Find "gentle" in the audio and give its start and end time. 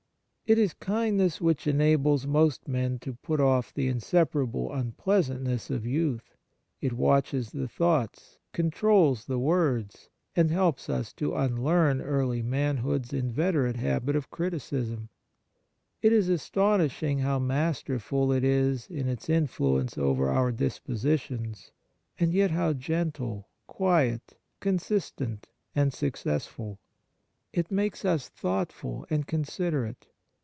22.73-23.47